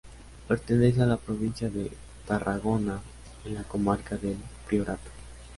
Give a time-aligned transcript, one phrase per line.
[0.47, 1.91] Pertenece a la provincia de
[2.27, 2.99] Tarragona,
[3.45, 5.11] en la comarca del Priorato.